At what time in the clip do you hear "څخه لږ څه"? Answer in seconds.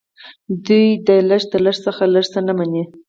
1.85-2.39